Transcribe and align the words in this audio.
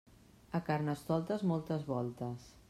A 0.49 0.61
Carnestoltes, 0.69 1.41
moltes 1.53 1.85
voltes. 1.93 2.51